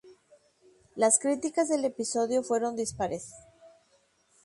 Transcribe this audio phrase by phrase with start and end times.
[0.95, 3.31] Las críticas del episodio fueron dispares.